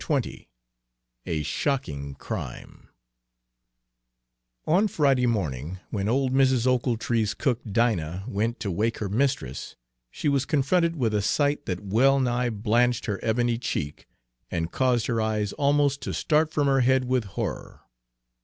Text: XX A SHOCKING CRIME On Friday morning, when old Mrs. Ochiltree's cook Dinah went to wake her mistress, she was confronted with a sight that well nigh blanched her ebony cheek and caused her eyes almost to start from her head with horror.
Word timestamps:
XX 0.01 0.47
A 1.27 1.43
SHOCKING 1.43 2.15
CRIME 2.15 2.89
On 4.65 4.87
Friday 4.87 5.27
morning, 5.27 5.79
when 5.91 6.09
old 6.09 6.33
Mrs. 6.33 6.65
Ochiltree's 6.65 7.35
cook 7.35 7.61
Dinah 7.71 8.23
went 8.27 8.59
to 8.61 8.71
wake 8.71 8.97
her 8.97 9.09
mistress, 9.09 9.75
she 10.09 10.27
was 10.27 10.45
confronted 10.45 10.95
with 10.95 11.13
a 11.13 11.21
sight 11.21 11.67
that 11.67 11.81
well 11.83 12.19
nigh 12.19 12.49
blanched 12.49 13.05
her 13.05 13.19
ebony 13.21 13.59
cheek 13.59 14.07
and 14.49 14.71
caused 14.71 15.05
her 15.05 15.21
eyes 15.21 15.53
almost 15.53 16.01
to 16.01 16.15
start 16.15 16.51
from 16.51 16.65
her 16.65 16.79
head 16.79 17.05
with 17.05 17.25
horror. 17.37 17.81